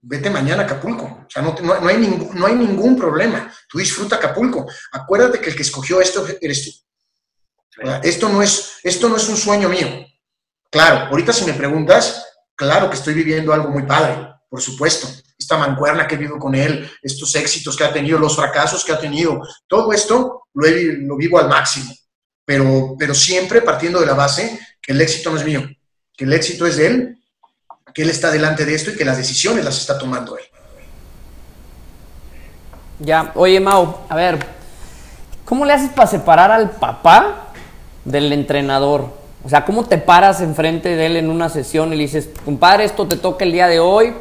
[0.00, 1.04] Vete mañana a Acapulco.
[1.04, 3.52] O sea, no, no, hay ningún, no hay ningún problema.
[3.68, 4.66] Tú disfruta Acapulco.
[4.92, 6.70] Acuérdate que el que escogió esto eres tú.
[8.02, 9.86] Esto no, es, esto no es un sueño mío.
[10.70, 15.08] Claro, ahorita si me preguntas, claro que estoy viviendo algo muy padre, por supuesto.
[15.38, 18.92] Esta mancuerna que he vivido con él, estos éxitos que ha tenido, los fracasos que
[18.92, 21.92] ha tenido, todo esto lo, lo vivo al máximo.
[22.44, 25.68] Pero, pero siempre partiendo de la base que el éxito no es mío,
[26.16, 27.17] que el éxito es de él
[27.94, 30.44] que él está delante de esto y que las decisiones las está tomando él.
[33.00, 34.38] Ya, oye Mau, a ver,
[35.44, 37.52] ¿cómo le haces para separar al papá
[38.04, 39.16] del entrenador?
[39.44, 42.84] O sea, ¿cómo te paras enfrente de él en una sesión y le dices, compadre,
[42.84, 44.14] esto te toca el día de hoy,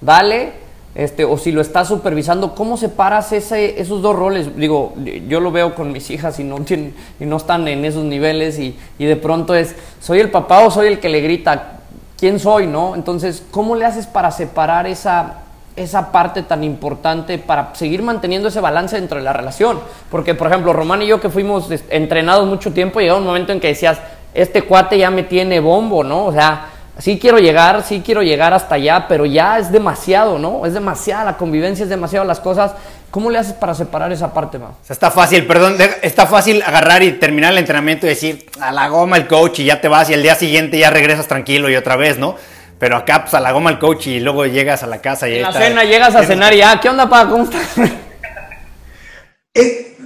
[0.00, 0.52] dale,
[0.94, 4.56] este, o si lo estás supervisando, ¿cómo separas ese, esos dos roles?
[4.56, 4.94] Digo,
[5.28, 8.76] yo lo veo con mis hijas y no, y no están en esos niveles y,
[8.98, 11.79] y de pronto es, ¿soy el papá o soy el que le grita?
[12.20, 12.94] ¿Quién soy, no?
[12.94, 15.40] Entonces, ¿cómo le haces para separar esa,
[15.76, 19.80] esa parte tan importante para seguir manteniendo ese balance dentro de la relación.
[20.10, 23.60] Porque, por ejemplo, Román y yo que fuimos entrenados mucho tiempo, llegó un momento en
[23.60, 23.98] que decías,
[24.34, 26.26] este cuate ya me tiene bombo, ¿no?
[26.26, 26.66] O sea,
[27.00, 30.64] sí quiero llegar, sí quiero llegar hasta allá, pero ya es demasiado, ¿no?
[30.66, 32.72] Es demasiada la convivencia, es demasiado las cosas.
[33.10, 34.68] ¿Cómo le haces para separar esa parte, ma?
[34.68, 38.70] O sea, está fácil, perdón, está fácil agarrar y terminar el entrenamiento y decir, a
[38.70, 41.68] la goma el coach y ya te vas y el día siguiente ya regresas tranquilo
[41.68, 42.36] y otra vez, ¿no?
[42.78, 45.36] Pero acá, pues a la goma el coach y luego llegas a la casa y.
[45.36, 47.28] En la cena llegas a cenar y ya, ah, ¿qué onda, pa?
[47.28, 47.62] ¿Cómo estás?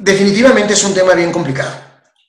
[0.04, 1.70] Definitivamente es un tema bien complicado.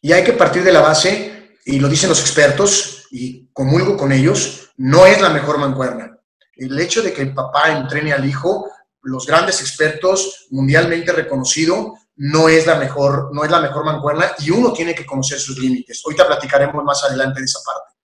[0.02, 4.12] Y hay que partir de la base, y lo dicen los expertos, y comulgo con
[4.12, 6.18] ellos, no es la mejor mancuerna.
[6.56, 8.70] El hecho de que el papá entrene al hijo,
[9.02, 14.50] los grandes expertos mundialmente reconocido, no es la mejor, no es la mejor mancuerna y
[14.50, 16.02] uno tiene que conocer sus límites.
[16.06, 17.96] Ahorita platicaremos más adelante de esa parte.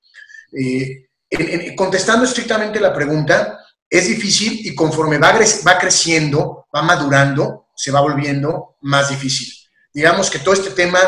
[0.54, 3.60] Eh, contestando estrictamente la pregunta,
[3.90, 9.54] es difícil y conforme va, va creciendo, va madurando, se va volviendo más difícil.
[9.94, 11.00] Digamos que todo este tema,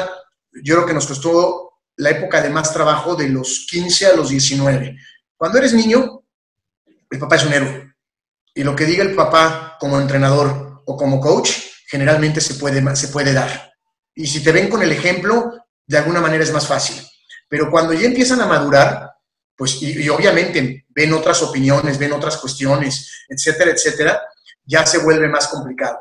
[0.63, 4.29] yo creo que nos costó la época de más trabajo de los 15 a los
[4.29, 4.97] 19.
[5.35, 6.23] Cuando eres niño,
[7.09, 7.93] el papá es un héroe.
[8.55, 11.51] Y lo que diga el papá como entrenador o como coach,
[11.87, 13.73] generalmente se puede, se puede dar.
[14.15, 15.53] Y si te ven con el ejemplo,
[15.85, 16.95] de alguna manera es más fácil.
[17.47, 19.11] Pero cuando ya empiezan a madurar,
[19.55, 24.21] pues, y, obviamente ven otras opiniones, ven otras cuestiones, etcétera, etcétera,
[24.63, 25.99] ya se vuelve más complicado.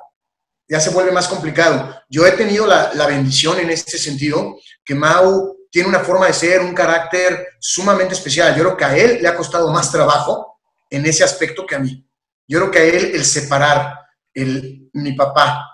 [0.69, 2.03] Ya se vuelve más complicado.
[2.09, 6.35] Yo he tenido la, la bendición en este sentido, que Mau tiene una forma de
[6.35, 8.55] ser, un carácter sumamente especial.
[8.55, 11.79] Yo creo que a él le ha costado más trabajo en ese aspecto que a
[11.81, 12.07] mí.
[12.47, 13.99] Yo creo que a él el separar
[14.35, 15.73] el, mi papá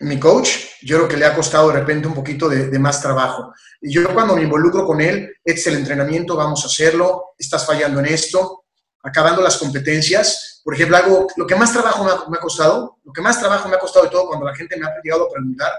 [0.00, 0.50] mi coach,
[0.82, 3.52] yo creo que le ha costado de repente un poquito de, más trabajo.
[3.80, 7.64] Y yo cuando me involucro con él, este es el entrenamiento, vamos a hacerlo, estás
[7.64, 8.64] fallando en esto,
[9.02, 10.60] acabando las competencias.
[10.64, 13.78] Por ejemplo, lo que más trabajo me ha, costado, lo que más trabajo me ha
[13.78, 15.72] costado de todo cuando la gente me ha llegado a preguntar,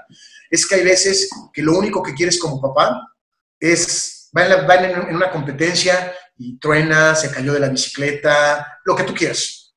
[0.49, 3.14] es que hay veces que lo único que quieres como papá
[3.59, 9.03] es, va en, en una competencia y truena, se cayó de la bicicleta, lo que
[9.03, 9.73] tú quieras.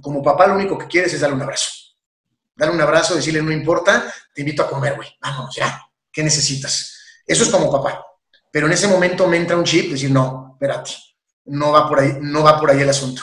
[0.00, 1.86] Como papá lo único que quieres es darle un abrazo
[2.56, 6.94] darle un abrazo, decirle, no importa, te invito a comer, güey, vamos, ya, ¿qué necesitas?
[7.26, 8.04] Eso es como papá.
[8.50, 10.92] Pero en ese momento me entra un chip, decir, no, espérate,
[11.44, 13.22] no va por ahí, no va por ahí el asunto.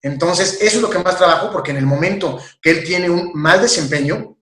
[0.00, 3.32] Entonces, eso es lo que más trabajo, porque en el momento que él tiene un
[3.34, 4.35] mal desempeño,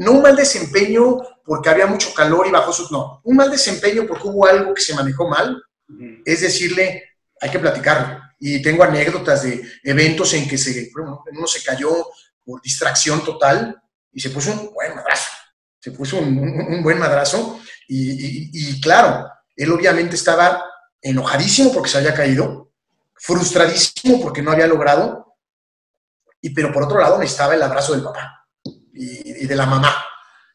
[0.00, 2.90] no un mal desempeño porque había mucho calor y bajó su...
[2.90, 5.62] No, un mal desempeño porque hubo algo que se manejó mal,
[6.24, 7.04] es decirle,
[7.38, 8.18] hay que platicarlo.
[8.38, 11.90] Y tengo anécdotas de eventos en que se, uno se cayó
[12.42, 13.78] por distracción total
[14.10, 15.30] y se puso un buen madrazo.
[15.78, 20.64] Se puso un, buen madrazo y, claro, él obviamente estaba
[21.02, 22.72] enojadísimo porque se había caído,
[23.16, 25.36] frustradísimo porque no había logrado,
[26.40, 28.39] y pero por otro lado necesitaba el abrazo del papá
[29.00, 30.04] y, de la mamá.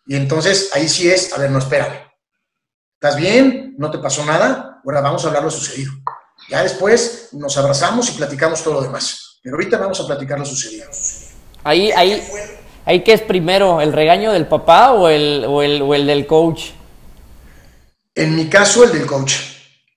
[0.06, 2.00] Y entonces ahí sí es, a ver, no, espérame.
[2.94, 3.76] ¿Estás bien?
[3.78, 4.82] ¿No te pasó nada?
[4.86, 5.92] Ahora vamos a hablar lo sucedido.
[6.50, 9.40] Ya después nos abrazamos y platicamos todo lo demás.
[9.42, 10.90] Pero ahorita vamos a platicar lo sucedido.
[11.64, 12.24] Ahí, ahí,
[12.86, 16.28] ahí qué es primero, el regaño del papá o el, o el, o el del
[16.28, 16.72] coach?
[18.14, 19.34] En mi caso, el del coach.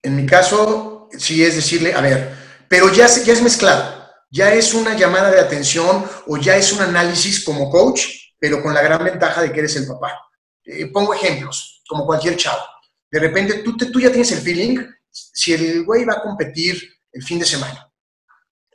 [0.03, 2.35] En mi caso, sí es decirle, a ver,
[2.69, 3.99] pero ya, ya es mezclado.
[4.31, 8.07] Ya es una llamada de atención o ya es un análisis como coach,
[8.39, 10.19] pero con la gran ventaja de que eres el papá.
[10.65, 12.63] Eh, pongo ejemplos, como cualquier chavo.
[13.11, 14.79] De repente tú, tú ya tienes el feeling
[15.11, 17.89] si el güey va a competir el fin de semana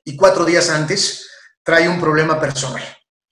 [0.03, 1.29] y cuatro días antes
[1.63, 2.83] trae un problema personal.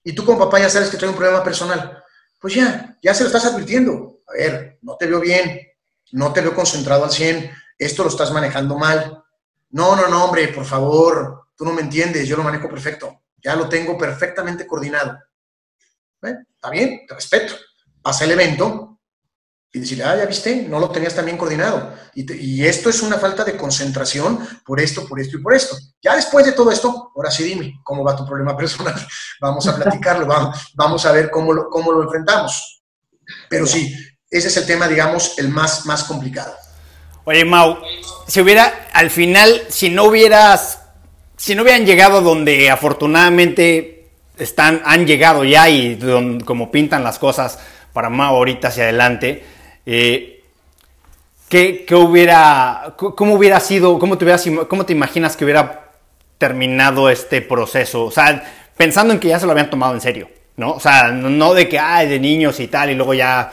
[0.04, 2.02] Y tú como papá ya sabes que trae un problema personal.
[2.40, 4.20] Pues ya, ya se lo estás advirtiendo.
[4.26, 5.60] A ver, no te veo bien,
[6.12, 9.22] no te veo concentrado al 100, esto lo estás manejando mal.
[9.70, 13.22] No, no, no, hombre, por favor, tú no me entiendes, yo lo manejo perfecto.
[13.42, 15.18] Ya lo tengo perfectamente coordinado.
[16.22, 16.34] ¿Eh?
[16.54, 17.54] Está bien, te respeto.
[18.02, 18.92] Pasa el evento,
[19.74, 21.94] y decirle, ah, ya viste, no lo tenías tan bien coordinado.
[22.14, 25.76] Y, esto es una falta de concentración por esto, por esto y por esto.
[26.02, 28.94] Ya después de todo esto, ahora sí dime, ¿cómo va tu problema personal?
[29.40, 32.82] vamos a platicarlo, vamos, vamos a ver cómo lo, cómo lo enfrentamos.
[33.48, 33.96] Pero sí,
[34.30, 36.54] ese es el tema, digamos, el más, más complicado.
[37.24, 37.78] Oye, Mau,
[38.26, 40.80] si hubiera, al final, si no hubieras
[41.34, 44.01] si no hubieran llegado donde afortunadamente
[44.42, 45.98] están, han llegado ya y
[46.44, 47.58] como pintan las cosas
[47.92, 49.44] para más ahorita hacia adelante,
[49.86, 50.42] eh,
[51.48, 54.26] ¿qué, hubiera, cómo hubiera sido, cómo te,
[54.68, 55.90] cómo te imaginas que hubiera
[56.38, 58.04] terminado este proceso?
[58.06, 58.42] O sea,
[58.76, 60.72] pensando en que ya se lo habían tomado en serio, ¿no?
[60.72, 63.52] O sea, no de que, ay, de niños y tal, y luego ya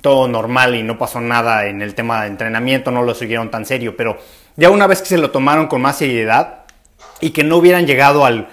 [0.00, 3.66] todo normal y no pasó nada en el tema de entrenamiento, no lo siguieron tan
[3.66, 4.18] serio, pero
[4.56, 6.64] ya una vez que se lo tomaron con más seriedad
[7.20, 8.48] y que no hubieran llegado al,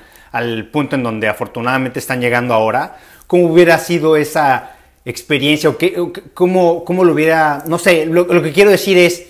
[0.71, 5.95] punto en donde afortunadamente están llegando ahora, ¿cómo hubiera sido esa experiencia o, qué,
[6.33, 9.25] cómo, cómo, lo hubiera, no sé, lo, que quiero decir es,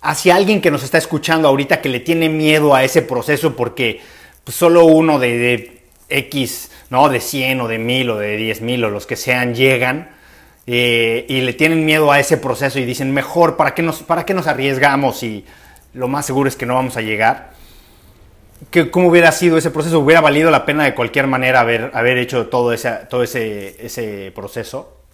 [0.00, 4.00] hacia alguien que nos está escuchando ahorita que le tiene miedo a ese proceso porque
[4.44, 7.08] pues, solo uno de, X, ¿no?
[7.08, 10.10] De 100 o de 1000 o de 10 mil o los que sean llegan,
[10.66, 14.24] eh, y le tienen miedo a ese proceso y dicen, mejor, ¿para qué, nos, ¿para
[14.26, 15.22] qué nos arriesgamos?
[15.22, 15.44] Y
[15.94, 17.52] lo más seguro es que no vamos a llegar.
[18.70, 20.00] ¿Qué, ¿Cómo hubiera sido ese proceso?
[20.00, 24.32] ¿Hubiera valido la pena de cualquier manera haber, haber hecho todo, ese, todo ese, ese
[24.34, 25.06] proceso?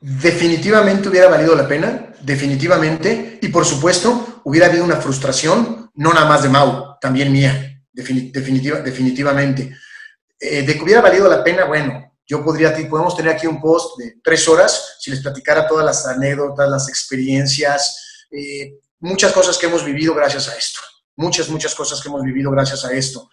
[0.00, 3.38] Definitivamente hubiera valido la pena, definitivamente.
[3.40, 8.80] Y por supuesto, hubiera habido una frustración, no nada más de Mau, también mía, definitiva,
[8.80, 9.76] definitivamente.
[10.38, 13.98] Eh, de que hubiera valido la pena, bueno, yo podría, podemos tener aquí un post
[13.98, 19.66] de tres horas si les platicara todas las anécdotas, las experiencias, eh, muchas cosas que
[19.66, 20.80] hemos vivido gracias a esto.
[21.16, 23.30] Muchas, muchas cosas que hemos vivido gracias a esto.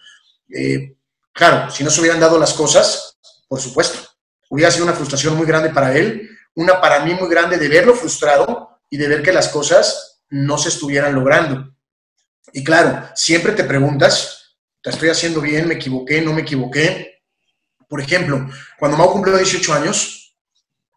[0.48, 0.96] Eh,
[1.32, 3.18] claro, si no se hubieran dado las cosas,
[3.48, 3.98] por supuesto,
[4.50, 7.94] hubiera sido una frustración muy grande para él, una para mí muy grande de verlo
[7.94, 11.74] frustrado y de ver que las cosas no se estuvieran logrando.
[12.52, 15.68] Y claro, siempre te preguntas, ¿te estoy haciendo bien?
[15.68, 16.20] ¿Me equivoqué?
[16.20, 17.22] ¿No me equivoqué?
[17.88, 20.34] Por ejemplo, cuando Mau cumplió 18 años,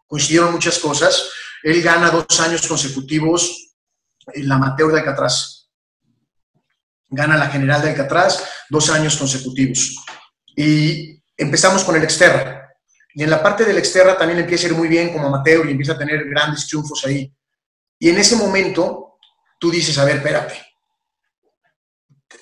[0.06, 1.30] coincidieron muchas cosas.
[1.62, 3.74] Él gana dos años consecutivos
[4.34, 5.55] en la amateur de Alcatraz.
[7.16, 9.96] Gana la general de Alcatraz dos años consecutivos.
[10.54, 12.68] Y empezamos con el Exterra.
[13.14, 15.72] Y en la parte del Exterra también empieza a ir muy bien como amateur y
[15.72, 17.32] empieza a tener grandes triunfos ahí.
[17.98, 19.18] Y en ese momento
[19.58, 20.54] tú dices, a ver, espérate,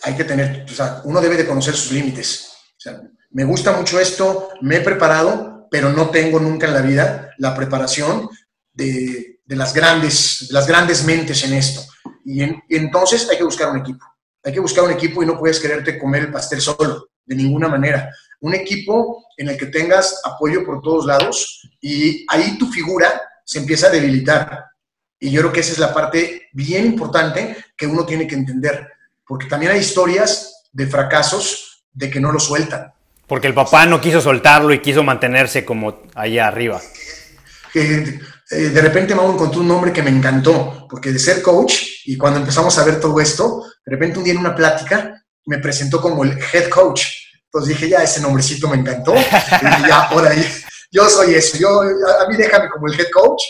[0.02, 2.52] hay que tener, o sea, uno debe de conocer sus límites.
[3.30, 7.54] Me gusta mucho esto, me he preparado, pero no tengo nunca en la vida la
[7.54, 8.28] preparación
[8.72, 11.82] de, las, grandes, las grandes mentes en esto.
[12.24, 14.04] Y, entonces hay que buscar un equipo.
[14.44, 17.68] Hay que buscar un equipo y no puedes quererte comer el pastel solo, de ninguna
[17.68, 18.10] manera.
[18.40, 23.60] Un equipo en el que tengas apoyo por todos lados y ahí tu figura se
[23.60, 24.64] empieza a debilitar.
[25.18, 28.86] Y yo creo que esa es la parte bien importante que uno tiene que entender,
[29.26, 32.92] porque también hay historias de fracasos de que no lo sueltan.
[33.26, 36.82] Porque el papá no quiso soltarlo y quiso mantenerse como allá arriba.
[37.74, 42.18] Eh, de repente Mau encontró un nombre que me encantó, porque de ser coach, y
[42.18, 46.00] cuando empezamos a ver todo esto, de repente un día en una plática me presentó
[46.00, 47.04] como el head coach.
[47.44, 49.14] Entonces dije, ya, ese nombrecito me encantó.
[49.14, 50.44] y ya, por ahí,
[50.90, 53.42] yo soy eso, yo, a mí déjame como el head coach.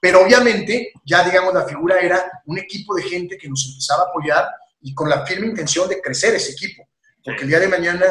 [0.00, 4.06] Pero obviamente, ya digamos, la figura era un equipo de gente que nos empezaba a
[4.06, 4.48] apoyar
[4.80, 6.88] y con la firme intención de crecer ese equipo.
[7.22, 8.06] Porque el día de mañana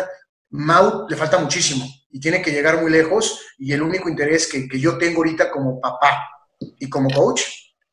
[0.52, 4.68] Mau le falta muchísimo y tiene que llegar muy lejos y el único interés que,
[4.80, 6.28] yo tengo ahorita como papá
[6.60, 7.44] y como coach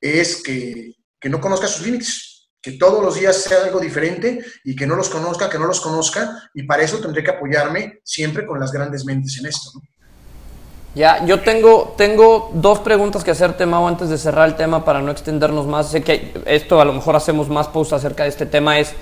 [0.00, 0.94] es que,
[1.24, 2.35] no conozca sus límites,
[2.66, 5.80] que todos los días sea algo diferente y que no los conozca, que no los
[5.80, 9.70] conozca y para eso tendré que apoyarme siempre con las grandes mentes en esto.
[10.96, 15.00] Ya, yo tengo, tengo dos preguntas que hacerte, Mau, antes de cerrar el tema para
[15.00, 15.92] no extendernos más.
[15.92, 18.80] Sé que esto a lo mejor hacemos más post acerca de este tema.
[18.80, 18.94] Es,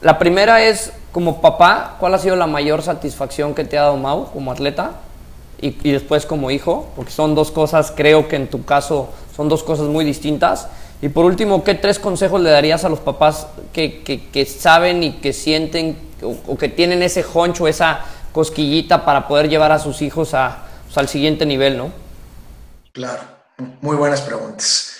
[0.00, 3.96] la primera es, como papá, ¿cuál ha sido la mayor satisfacción que te ha dado
[3.96, 5.00] Mau como atleta?
[5.60, 9.64] Y, después como hijo, porque son dos cosas, creo que en tu caso son dos
[9.64, 10.68] cosas muy distintas.
[11.04, 15.34] Y por último, ¿qué tres consejos le darías a los papás que, saben y que
[15.34, 20.64] sienten o, que tienen ese honcho, esa cosquillita para poder llevar a sus hijos a,
[20.86, 21.92] pues, al siguiente nivel, no?
[22.94, 23.20] Claro,
[23.82, 24.96] muy buenas preguntas.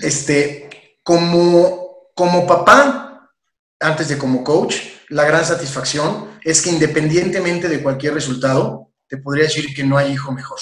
[0.00, 3.28] Este, como, como papá,
[3.80, 4.76] antes de como coach,
[5.10, 10.12] la gran satisfacción es que independientemente de cualquier resultado, te podría decir que no hay
[10.12, 10.58] hijo mejor.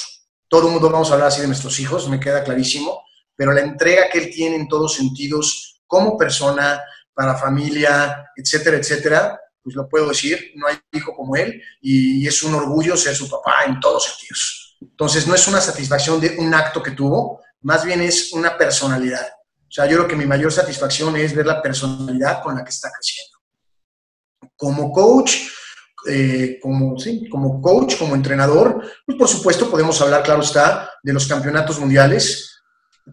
[0.48, 3.04] Todo el mundo vamos a hablar así de nuestros hijos, me queda clarísimo,
[3.38, 6.82] pero la entrega que él tiene en todos sentidos, como persona,
[7.14, 12.42] para familia, etcétera, etcétera, pues lo puedo decir, no hay hijo como él y es
[12.42, 14.76] un orgullo ser su papá en todos sentidos.
[14.80, 19.26] Entonces, no es una satisfacción de un acto que tuvo, más bien es una personalidad.
[19.26, 22.70] O sea, yo creo que mi mayor satisfacción es ver la personalidad con la que
[22.70, 23.38] está creciendo.
[24.56, 25.36] Como coach,
[26.08, 31.12] eh, como, sí, como coach, como entrenador, pues por supuesto podemos hablar, claro está, de
[31.12, 32.47] los campeonatos mundiales,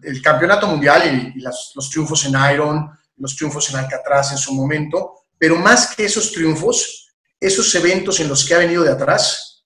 [0.02, 5.12] el campeonato mundial y, los triunfos en Iron, los triunfos en Alcatraz en su momento,
[5.38, 9.64] Pero más que esos triunfos, esos eventos en los que ha venido de atrás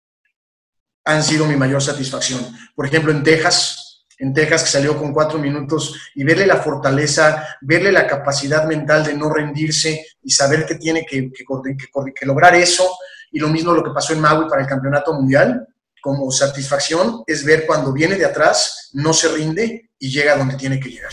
[1.05, 2.41] han sido mi mayor satisfacción.
[2.75, 7.57] Por ejemplo, en Texas, en Texas que salió con cuatro minutos y verle la fortaleza,
[7.61, 12.99] verle la capacidad mental de no rendirse y saber que tiene que, que lograr eso.
[13.33, 15.67] Y lo mismo lo que pasó en Maui para el campeonato mundial,
[16.01, 20.81] como satisfacción es ver cuando viene de atrás, no se rinde y llega donde tiene
[20.81, 21.11] que llegar.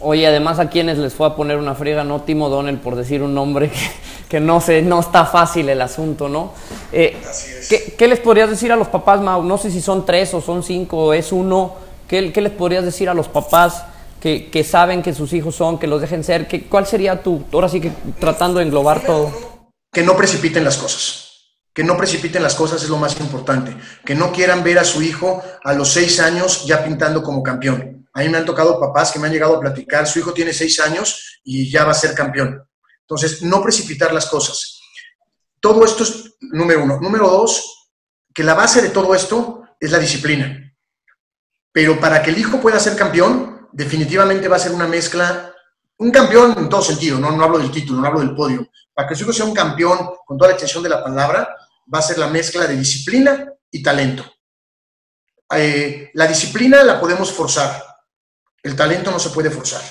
[0.00, 3.22] Oye, además a quienes les fue a poner una friega, no Timo Donnell, por decir
[3.22, 3.70] un nombre
[4.28, 6.54] que, no sé, no está fácil el asunto, ¿no?
[6.90, 7.16] Eh,
[7.98, 9.42] ¿qué, les podrías decir a los papás, Mau?
[9.42, 11.74] No sé si son tres o son cinco o es uno.
[12.08, 13.84] ¿Qué, les podrías decir a los papás
[14.20, 16.48] que, que, saben que sus hijos son, que los dejen ser?
[16.48, 19.30] ¿Qué, ¿Cuál sería tu, ahora sí que tratando de englobar todo?
[19.92, 21.29] Que no precipiten las cosas
[21.80, 23.74] que no precipiten las cosas es lo más importante.
[24.04, 28.06] Que no quieran ver a su hijo a los seis años ya pintando como campeón.
[28.12, 30.52] A mí me han tocado papás que me han llegado a platicar, su hijo tiene
[30.52, 32.62] seis años y ya va a ser campeón.
[33.00, 34.78] Entonces, no precipitar las cosas.
[35.58, 37.00] Todo esto es número uno.
[37.00, 37.88] Número dos,
[38.34, 40.74] que la base de todo esto es la disciplina.
[41.72, 45.54] Pero para que el hijo pueda ser campeón, definitivamente va a ser una mezcla,
[45.96, 48.68] un campeón en todo sentido, no, no hablo del título, no hablo del podio.
[48.92, 51.56] Para que su hijo sea un campeón con toda la extensión de la palabra,
[51.92, 54.24] va a ser la mezcla de disciplina y talento.
[55.56, 57.82] Eh, la disciplina la podemos forzar,
[58.62, 59.82] el talento no se puede forzar.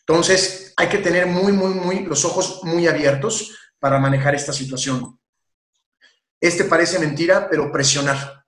[0.00, 5.18] Entonces, hay que tener muy, muy, muy los ojos muy abiertos para manejar esta situación.
[6.40, 8.44] Este parece mentira, pero presionar.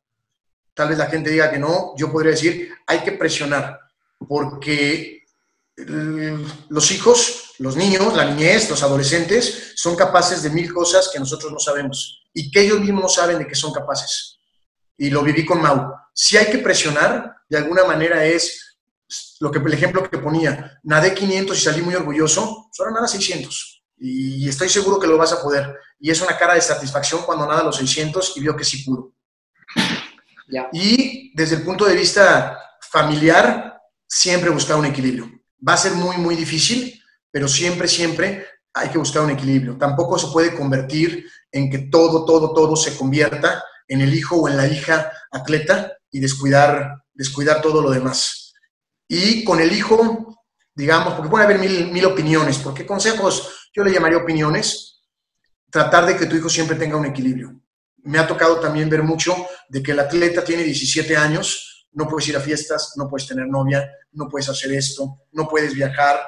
[0.74, 3.80] Tal vez la gente diga que no, yo podría decir, hay que presionar,
[4.28, 5.24] porque
[6.68, 11.52] los hijos, los niños, la niñez, los adolescentes son capaces de mil cosas que nosotros
[11.52, 14.38] no sabemos y que ellos mismos no saben de que son capaces.
[14.96, 15.92] Y lo viví con Mau.
[16.12, 18.78] Si hay que presionar, de alguna manera es
[19.40, 23.78] lo que el ejemplo que ponía, nadé 500 y salí muy orgulloso, solo nada 600
[24.00, 25.76] y estoy seguro que lo vas a poder.
[25.98, 29.12] Y es una cara de satisfacción cuando nada los 600 y vio que sí pudo.
[30.72, 35.30] Y desde el punto de vista familiar, siempre buscar un equilibrio.
[35.66, 36.97] Va a ser muy, muy difícil,
[37.38, 39.78] pero siempre, siempre hay que buscar un equilibrio.
[39.78, 44.48] Tampoco se puede convertir en que todo, todo, todo se convierta en el hijo o
[44.48, 48.54] en la hija atleta y descuidar, descuidar todo lo demás.
[49.06, 50.36] Y con el hijo,
[50.74, 55.04] digamos, porque puede haber mil, mil opiniones, porque consejos yo le llamaría opiniones,
[55.70, 57.62] tratar de que tu hijo siempre tenga un equilibrio.
[57.98, 62.26] Me ha tocado también ver mucho de que el atleta tiene 17 años, no puedes
[62.30, 66.18] ir a fiestas, no puedes tener novia, no puedes hacer esto, no puedes viajar,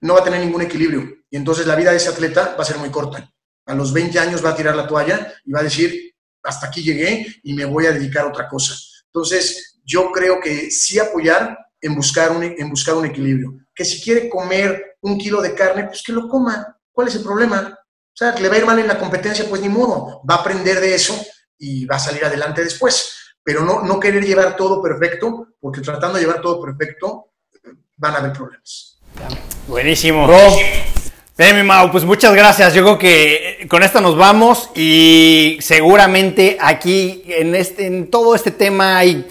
[0.00, 1.18] no va a tener ningún equilibrio.
[1.30, 3.30] Y entonces la vida de ese atleta va a ser muy corta.
[3.66, 6.82] A los 20 años va a tirar la toalla y va a decir, hasta aquí
[6.82, 8.74] llegué y me voy a dedicar a otra cosa.
[9.06, 13.58] Entonces, yo creo que sí apoyar en buscar un, en buscar un equilibrio.
[13.74, 16.76] Que si quiere comer un kilo de carne, pues que lo coma.
[16.92, 17.78] ¿Cuál es el problema?
[17.78, 20.22] O sea, le va a ir mal en la competencia, pues ni modo.
[20.28, 21.14] Va a aprender de eso
[21.58, 23.18] y va a salir adelante después
[23.48, 27.32] pero no, no querer llevar todo perfecto, porque tratando de llevar todo perfecto
[27.96, 28.97] van a haber problemas.
[29.66, 30.26] Buenísimo.
[30.26, 30.38] Bro.
[31.54, 32.74] mi Mau, pues muchas gracias.
[32.74, 38.50] Yo creo que con esto nos vamos y seguramente aquí en, este, en todo este
[38.50, 39.26] tema hay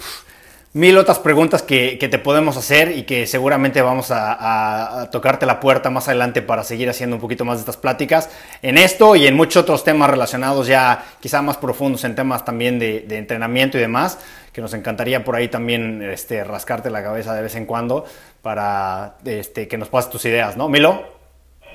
[0.74, 5.90] mil otras preguntas que, te podemos hacer y que seguramente vamos a, tocarte la puerta
[5.90, 8.30] más adelante para seguir haciendo un poquito más de estas pláticas
[8.62, 12.78] en esto y en muchos otros temas relacionados ya quizá más profundos en temas también
[12.78, 14.18] de, entrenamiento y demás,
[14.52, 18.04] que nos encantaría por ahí también este, rascarte la cabeza de vez en cuando
[18.42, 20.68] para este, que nos pases tus ideas, ¿no?
[20.68, 21.18] Milo.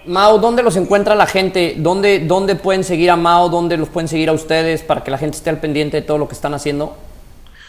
[0.06, 1.76] Mao, ¿dónde los encuentra la gente?
[1.78, 3.50] ¿Dónde, ¿Dónde pueden seguir a Mao?
[3.50, 6.18] ¿Dónde los pueden seguir a ustedes para que la gente esté al pendiente de todo
[6.18, 6.98] lo que están haciendo?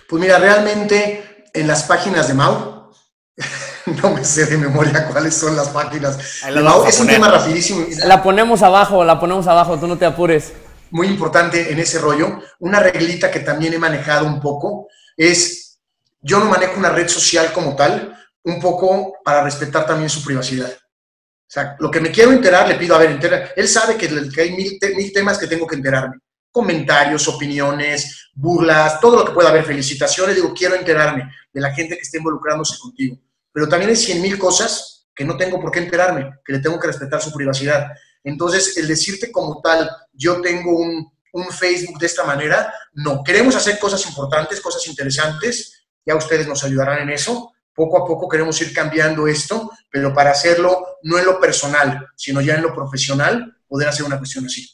[0.09, 2.91] Pues mira, realmente en las páginas de Mau,
[4.03, 6.19] no me sé de memoria cuáles son las páginas.
[6.63, 7.87] Mau, es un tema rapidísimo.
[8.05, 10.53] La ponemos abajo, la ponemos abajo, tú no te apures.
[10.91, 12.41] Muy importante en ese rollo.
[12.59, 15.79] Una reglita que también he manejado un poco es,
[16.21, 20.71] yo no manejo una red social como tal, un poco para respetar también su privacidad.
[20.71, 23.51] O sea, lo que me quiero enterar, le pido, a ver, entera.
[23.57, 24.07] Él sabe que,
[24.41, 26.17] hay mil, temas que tengo que enterarme
[26.51, 31.97] comentarios, opiniones, burlas, todo lo que pueda haber, felicitaciones, digo, quiero enterarme de la gente
[31.97, 33.19] que esté involucrándose contigo.
[33.51, 36.79] Pero también hay cien mil cosas que no tengo por qué enterarme, que le tengo
[36.79, 37.89] que respetar su privacidad.
[38.23, 43.25] Entonces, el decirte como tal, yo tengo un, un Facebook de esta manera, no.
[43.25, 47.54] Queremos hacer cosas importantes, cosas interesantes, ya ustedes nos ayudarán en eso.
[47.75, 52.41] Poco a poco queremos ir cambiando esto, pero para hacerlo no en lo personal, sino
[52.41, 54.69] ya en lo profesional, poder hacer una cuestión así.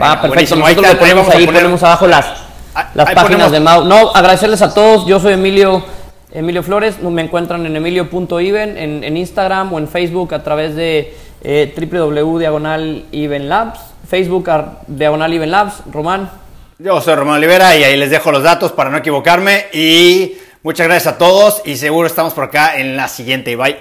[0.00, 0.56] Va, perfecto.
[0.56, 2.26] Nosotros lo ponemos ahí, ponemos abajo las,
[2.74, 3.84] ah, las páginas de Mau.
[3.84, 5.06] No, agradecerles a todos.
[5.06, 5.84] Yo soy Emilio,
[6.32, 7.00] Emilio Flores.
[7.00, 12.38] Me encuentran en emilio.iven en, en Instagram o en Facebook a través de eh, www
[12.38, 13.78] diagonal Even Labs,
[14.08, 14.50] Facebook
[14.86, 15.82] diagonal Even Labs.
[15.92, 16.30] Román.
[16.78, 19.66] Yo soy Román Olivera y ahí les dejo los datos para no equivocarme.
[19.72, 23.54] Y muchas gracias a todos y seguro estamos por acá en la siguiente.
[23.54, 23.78] Bye.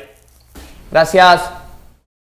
[0.91, 1.62] Gracias.